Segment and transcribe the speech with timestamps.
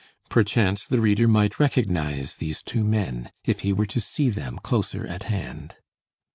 [0.31, 5.05] Perchance the reader might recognize these two men, if he were to see them closer
[5.05, 5.75] at hand.